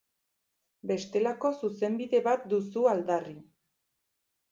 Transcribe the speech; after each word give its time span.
Bestelako 0.91 1.51
Zuzenbide 1.57 2.21
bat 2.29 2.47
duzu 2.55 2.87
aldarri. 2.95 3.35